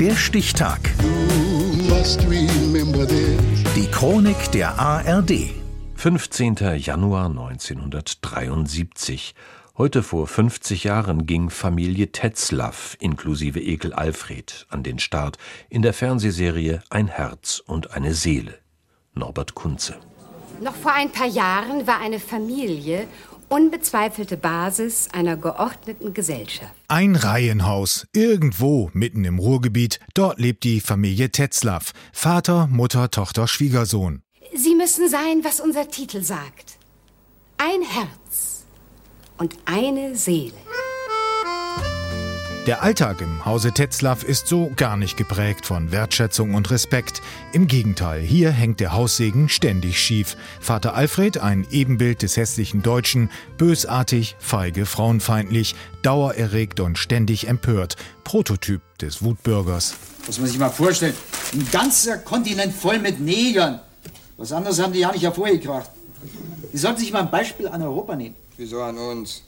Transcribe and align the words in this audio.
Der 0.00 0.14
Stichtag. 0.14 0.78
Die 3.74 3.90
Chronik 3.90 4.52
der 4.52 4.78
ARD. 4.78 5.50
15. 5.96 6.54
Januar 6.76 7.26
1973. 7.26 9.34
Heute 9.76 10.04
vor 10.04 10.28
50 10.28 10.84
Jahren 10.84 11.26
ging 11.26 11.50
Familie 11.50 12.12
Tetzlaff 12.12 12.96
inklusive 13.00 13.60
Ekel 13.60 13.92
Alfred 13.92 14.68
an 14.70 14.84
den 14.84 15.00
Start 15.00 15.36
in 15.68 15.82
der 15.82 15.92
Fernsehserie 15.92 16.80
Ein 16.90 17.08
Herz 17.08 17.60
und 17.66 17.90
eine 17.90 18.14
Seele. 18.14 18.54
Norbert 19.14 19.56
Kunze. 19.56 19.96
Noch 20.60 20.76
vor 20.76 20.92
ein 20.92 21.10
paar 21.10 21.26
Jahren 21.26 21.88
war 21.88 22.00
eine 22.00 22.20
Familie 22.20 23.08
unbezweifelte 23.48 24.36
Basis 24.36 25.08
einer 25.12 25.36
geordneten 25.36 26.14
Gesellschaft. 26.14 26.72
Ein 26.88 27.16
Reihenhaus, 27.16 28.06
irgendwo 28.14 28.90
mitten 28.92 29.24
im 29.24 29.38
Ruhrgebiet, 29.38 30.00
dort 30.14 30.38
lebt 30.38 30.64
die 30.64 30.80
Familie 30.80 31.30
Tetzlaff. 31.30 31.92
Vater, 32.12 32.66
Mutter, 32.68 33.10
Tochter, 33.10 33.48
Schwiegersohn. 33.48 34.22
Sie 34.54 34.74
müssen 34.74 35.08
sein, 35.08 35.42
was 35.42 35.60
unser 35.60 35.88
Titel 35.88 36.22
sagt. 36.22 36.78
Ein 37.58 37.82
Herz 37.82 38.64
und 39.36 39.56
eine 39.64 40.14
Seele. 40.14 40.54
Der 42.68 42.82
Alltag 42.82 43.22
im 43.22 43.46
Hause 43.46 43.72
Tetzlaff 43.72 44.22
ist 44.22 44.46
so 44.46 44.70
gar 44.76 44.98
nicht 44.98 45.16
geprägt 45.16 45.64
von 45.64 45.90
Wertschätzung 45.90 46.54
und 46.54 46.70
Respekt. 46.70 47.22
Im 47.54 47.66
Gegenteil, 47.66 48.20
hier 48.20 48.50
hängt 48.50 48.80
der 48.80 48.92
Haussegen 48.92 49.48
ständig 49.48 49.98
schief. 49.98 50.36
Vater 50.60 50.92
Alfred, 50.92 51.38
ein 51.38 51.66
Ebenbild 51.70 52.20
des 52.20 52.36
hässlichen 52.36 52.82
Deutschen, 52.82 53.30
bösartig, 53.56 54.36
feige, 54.38 54.84
frauenfeindlich, 54.84 55.76
dauererregt 56.02 56.80
und 56.80 56.98
ständig 56.98 57.48
empört. 57.48 57.96
Prototyp 58.22 58.82
des 58.98 59.22
Wutbürgers. 59.22 59.94
Muss 60.26 60.38
man 60.38 60.48
sich 60.50 60.58
mal 60.58 60.68
vorstellen, 60.68 61.14
ein 61.54 61.66
ganzer 61.72 62.18
Kontinent 62.18 62.74
voll 62.74 62.98
mit 62.98 63.18
Negern. 63.18 63.80
Was 64.36 64.52
anderes 64.52 64.78
haben 64.78 64.92
die 64.92 64.98
ja 64.98 65.10
nicht 65.10 65.22
hervorgebracht. 65.22 65.88
Die 66.70 66.76
sollten 66.76 67.00
sich 67.00 67.14
mal 67.14 67.20
ein 67.20 67.30
Beispiel 67.30 67.66
an 67.66 67.80
Europa 67.80 68.14
nehmen. 68.14 68.34
Wieso 68.58 68.82
an 68.82 68.98
uns? 68.98 69.42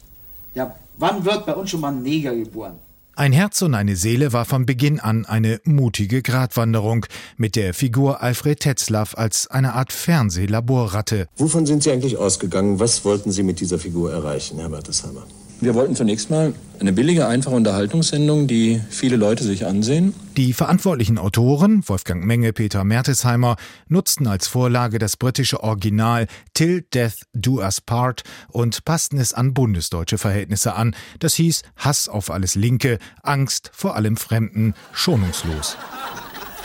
Ja, 0.54 0.74
wann 0.96 1.22
wird 1.22 1.44
bei 1.44 1.54
uns 1.54 1.68
schon 1.68 1.82
mal 1.82 1.92
ein 1.92 2.00
Neger 2.00 2.34
geboren? 2.34 2.78
Ein 3.20 3.34
Herz 3.34 3.60
und 3.60 3.74
eine 3.74 3.96
Seele 3.96 4.32
war 4.32 4.46
von 4.46 4.64
Beginn 4.64 4.98
an 4.98 5.26
eine 5.26 5.60
mutige 5.64 6.22
Gratwanderung 6.22 7.04
mit 7.36 7.54
der 7.54 7.74
Figur 7.74 8.22
Alfred 8.22 8.60
Tetzlaff 8.60 9.14
als 9.14 9.46
eine 9.46 9.74
Art 9.74 9.92
Fernsehlaborratte. 9.92 11.26
Wovon 11.36 11.66
sind 11.66 11.82
Sie 11.82 11.90
eigentlich 11.90 12.16
ausgegangen? 12.16 12.80
Was 12.80 13.04
wollten 13.04 13.30
Sie 13.30 13.42
mit 13.42 13.60
dieser 13.60 13.78
Figur 13.78 14.10
erreichen, 14.10 14.58
Herr 14.58 14.70
Mertesheimer? 14.70 15.26
Wir 15.62 15.74
wollten 15.74 15.94
zunächst 15.94 16.30
mal 16.30 16.54
eine 16.78 16.94
billige, 16.94 17.26
einfache 17.26 17.54
Unterhaltungssendung, 17.54 18.46
die 18.46 18.80
viele 18.88 19.16
Leute 19.16 19.44
sich 19.44 19.66
ansehen. 19.66 20.14
Die 20.38 20.54
verantwortlichen 20.54 21.18
Autoren, 21.18 21.86
Wolfgang 21.86 22.24
Menge, 22.24 22.54
Peter 22.54 22.82
Mertesheimer, 22.82 23.56
nutzten 23.86 24.26
als 24.26 24.46
Vorlage 24.46 24.98
das 24.98 25.18
britische 25.18 25.62
Original 25.62 26.28
Till 26.54 26.86
Death 26.94 27.26
Do 27.34 27.60
Us 27.60 27.82
Part 27.82 28.22
und 28.48 28.86
passten 28.86 29.18
es 29.18 29.34
an 29.34 29.52
bundesdeutsche 29.52 30.16
Verhältnisse 30.16 30.74
an. 30.74 30.96
Das 31.18 31.34
hieß 31.34 31.62
Hass 31.76 32.08
auf 32.08 32.30
alles 32.30 32.54
Linke, 32.54 32.98
Angst 33.22 33.70
vor 33.74 33.96
allem 33.96 34.16
Fremden, 34.16 34.72
schonungslos. 34.94 35.76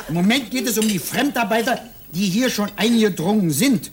Im 0.07 0.13
Moment 0.13 0.51
geht 0.51 0.67
es 0.67 0.77
um 0.77 0.87
die 0.87 0.99
Fremdarbeiter, 0.99 1.79
die 2.13 2.29
hier 2.29 2.49
schon 2.49 2.69
eingedrungen 2.77 3.51
sind. 3.51 3.91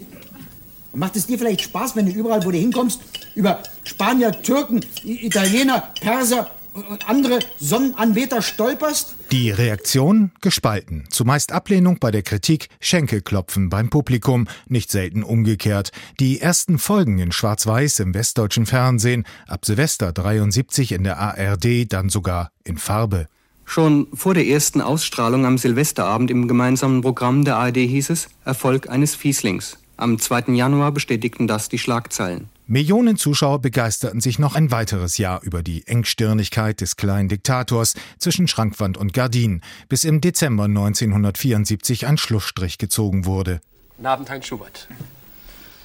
Und 0.93 1.01
macht 1.01 1.17
es 1.17 1.27
dir 1.27 1.39
vielleicht 1.39 1.63
Spaß, 1.63 1.97
wenn 1.97 2.07
du 2.07 2.13
überall, 2.13 2.45
wo 2.45 2.51
du 2.51 2.59
hinkommst, 2.59 3.01
über 3.35 3.63
Spanier, 3.85 4.31
Türken, 4.31 4.85
Italiener, 5.05 5.91
Perser 6.01 6.51
und 6.75 7.09
andere 7.09 7.39
Sonnenanbeter 7.59 8.43
stolperst? 8.43 9.15
Die 9.31 9.51
Reaktion 9.51 10.33
gespalten. 10.41 11.05
Zumeist 11.09 11.53
Ablehnung 11.53 11.99
bei 11.99 12.11
der 12.11 12.23
Kritik, 12.23 12.69
Schenkelklopfen 12.81 13.71
beim 13.71 13.89
Publikum, 13.89 14.49
nicht 14.69 14.91
selten 14.91 15.23
umgekehrt. 15.23 15.93
Die 16.21 16.41
ersten 16.41 16.79
Folgen 16.79 17.19
in 17.19 17.33
Schwarz-Weiß 17.33 18.01
im 18.01 18.15
westdeutschen 18.15 18.67
Fernsehen, 18.67 19.25
ab 19.47 19.65
Silvester 19.65 20.13
73 20.13 20.93
in 20.93 21.05
der 21.05 21.19
ARD, 21.19 21.91
dann 21.91 22.11
sogar 22.11 22.51
in 22.65 22.77
Farbe. 22.77 23.29
Schon 23.65 24.09
vor 24.13 24.35
der 24.35 24.47
ersten 24.47 24.83
Ausstrahlung 24.83 25.47
am 25.47 25.57
Silvesterabend 25.57 26.31
im 26.31 26.49
gemeinsamen 26.49 27.01
Programm 27.01 27.45
der 27.45 27.57
ARD 27.57 27.77
hieß 27.77 28.11
es 28.11 28.29
Erfolg 28.45 28.91
eines 28.91 29.15
Fieslings. 29.15 29.79
Am 30.03 30.19
2. 30.19 30.53
Januar 30.55 30.91
bestätigten 30.91 31.47
das 31.47 31.69
die 31.69 31.79
Schlagzeilen. 31.79 32.49
Millionen 32.67 33.17
Zuschauer 33.17 33.61
begeisterten 33.61 34.21
sich 34.21 34.41
noch 34.41 34.57
ein 34.57 34.73
weiteres 34.73 35.17
Jahr 35.17 35.41
über 35.45 35.63
die 35.63 35.87
Engstirnigkeit 35.87 36.81
des 36.81 36.97
kleinen 36.97 37.29
Diktators 37.29 37.95
zwischen 38.19 38.49
Schrankwand 38.49 38.97
und 38.97 39.13
Gardin, 39.13 39.61
bis 39.89 40.03
im 40.03 40.21
Dezember 40.21 40.65
1974 40.65 42.09
ein 42.09 42.19
Schlussstrich 42.19 42.79
gezogen 42.79 43.27
wurde. 43.27 43.61
Guten 43.97 44.07
Abend, 44.07 44.29
Heinz 44.29 44.47
Schubert. 44.47 44.89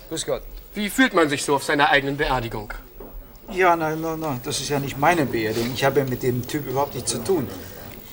Grüß 0.10 0.26
Gott. 0.26 0.42
Wie 0.74 0.90
fühlt 0.90 1.14
man 1.14 1.30
sich 1.30 1.44
so 1.44 1.54
auf 1.54 1.64
seiner 1.64 1.90
eigenen 1.90 2.18
Beerdigung? 2.18 2.74
Ja, 3.54 3.76
nein, 3.76 4.02
nein, 4.02 4.20
nein, 4.20 4.40
das 4.44 4.60
ist 4.60 4.70
ja 4.70 4.80
nicht 4.80 4.98
meine 4.98 5.28
Beerdigung. 5.28 5.70
Ich 5.76 5.84
habe 5.84 6.00
ja 6.00 6.06
mit 6.08 6.24
dem 6.24 6.48
Typ 6.48 6.68
überhaupt 6.68 6.96
nichts 6.96 7.12
zu 7.12 7.24
tun. 7.24 7.48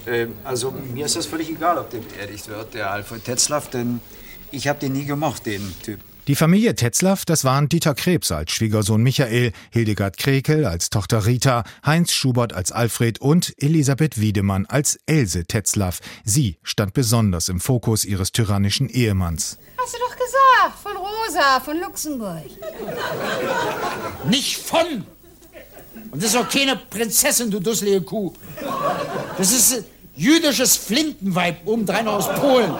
Ähm, 0.07 0.35
also 0.45 0.71
mir 0.71 1.07
ist 1.07 1.17
das 1.17 1.25
völlig 1.25 1.49
egal, 1.49 1.79
ob 1.79 1.89
der 1.89 2.01
beerdigt 2.01 2.47
wird, 2.49 2.75
der 2.75 2.91
Alfred 2.91 3.25
Tetzlaff, 3.25 3.71
denn 3.71 4.01
ich 4.55 4.69
habe 4.69 4.79
den 4.79 4.93
nie 4.93 5.05
gemocht, 5.05 5.47
den 5.47 5.75
Typ. 5.83 6.01
Die 6.27 6.37
Familie 6.37 6.75
Tetzlaff, 6.75 7.27
das 7.27 7.45
waren 7.45 7.69
Dieter 7.69 7.95
Krebs 7.95 8.33
als 8.33 8.53
Schwiegersohn 8.53 9.03
Michael, 9.03 9.53
Hildegard 9.71 10.17
Krekel 10.17 10.65
als 10.65 10.89
Tochter 10.89 11.27
Rita, 11.27 11.65
Heinz 11.85 12.13
Schubert 12.13 12.55
als 12.55 12.73
Alfred 12.73 13.21
und 13.21 13.53
Elisabeth 13.59 14.19
Wiedemann 14.19 14.65
als 14.65 14.99
Else 15.05 15.45
Tetzlaff. 15.45 16.01
Sie 16.25 16.57
stand 16.63 16.95
besonders 16.95 17.51
im 17.51 17.61
Fokus 17.61 18.07
ihres 18.07 18.33
tyrannischen 18.33 18.89
Ehemanns. 18.89 19.59
Hast 19.77 19.93
du 19.93 19.99
doch 19.99 20.17
gesagt, 20.17 20.83
von 20.83 20.97
Rosa, 20.97 21.61
von 21.61 21.79
Luxemburg. 21.79 22.45
Nicht 24.31 24.57
von! 24.57 25.05
Und 26.11 26.23
das 26.23 26.31
ist 26.31 26.37
auch 26.37 26.49
keine 26.49 26.77
Prinzessin, 26.77 27.51
du 27.51 27.61
dusselige 27.61 28.01
Kuh. 28.01 28.33
Das 29.37 29.53
ist 29.53 29.85
jüdisches 30.17 30.77
Flintenweib, 30.77 31.67
obendrein 31.67 32.09
aus 32.09 32.33
Polen. 32.41 32.73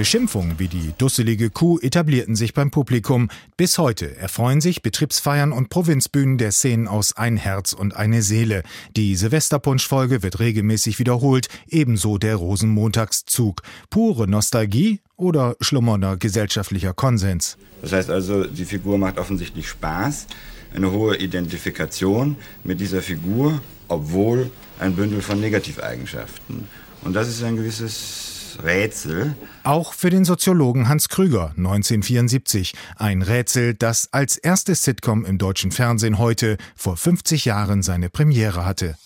Beschimpfungen 0.00 0.58
wie 0.58 0.68
die 0.68 0.94
dusselige 0.96 1.50
Kuh 1.50 1.78
etablierten 1.78 2.34
sich 2.34 2.54
beim 2.54 2.70
Publikum. 2.70 3.28
Bis 3.58 3.76
heute 3.76 4.16
erfreuen 4.16 4.62
sich 4.62 4.80
Betriebsfeiern 4.80 5.52
und 5.52 5.68
Provinzbühnen 5.68 6.38
der 6.38 6.52
Szenen 6.52 6.88
aus 6.88 7.18
Ein 7.18 7.36
Herz 7.36 7.74
und 7.74 7.94
eine 7.94 8.22
Seele. 8.22 8.62
Die 8.96 9.14
Silvesterpunschfolge 9.14 10.22
wird 10.22 10.40
regelmäßig 10.40 10.98
wiederholt, 11.00 11.48
ebenso 11.68 12.16
der 12.16 12.36
Rosenmontagszug. 12.36 13.60
Pure 13.90 14.26
Nostalgie 14.26 15.00
oder 15.18 15.54
schlummernder 15.60 16.16
gesellschaftlicher 16.16 16.94
Konsens. 16.94 17.58
Das 17.82 17.92
heißt 17.92 18.08
also, 18.08 18.44
die 18.44 18.64
Figur 18.64 18.96
macht 18.96 19.18
offensichtlich 19.18 19.68
Spaß, 19.68 20.28
eine 20.74 20.90
hohe 20.92 21.18
Identifikation 21.18 22.36
mit 22.64 22.80
dieser 22.80 23.02
Figur, 23.02 23.60
obwohl 23.88 24.50
ein 24.78 24.96
Bündel 24.96 25.20
von 25.20 25.38
Negativeigenschaften. 25.42 26.68
Und 27.02 27.12
das 27.12 27.28
ist 27.28 27.42
ein 27.42 27.56
gewisses 27.56 28.39
Rätsel. 28.62 29.34
Auch 29.64 29.94
für 29.94 30.10
den 30.10 30.24
Soziologen 30.24 30.88
Hans 30.88 31.08
Krüger 31.08 31.52
1974. 31.56 32.74
Ein 32.96 33.22
Rätsel, 33.22 33.74
das 33.74 34.08
als 34.12 34.36
erstes 34.36 34.82
Sitcom 34.82 35.24
im 35.24 35.38
deutschen 35.38 35.72
Fernsehen 35.72 36.18
heute 36.18 36.56
vor 36.76 36.96
50 36.96 37.44
Jahren 37.44 37.82
seine 37.82 38.10
Premiere 38.10 38.64
hatte. 38.64 38.96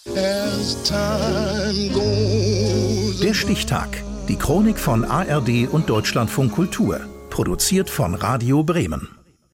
Der 3.23 3.35
Stichtag. 3.35 4.03
Die 4.29 4.37
Chronik 4.37 4.79
von 4.79 5.05
ARD 5.05 5.69
und 5.71 5.91
Deutschlandfunk 5.91 6.53
Kultur. 6.53 7.01
Produziert 7.31 7.91
von 7.91 8.15
Radio 8.15 8.63
Bremen. 8.63 9.09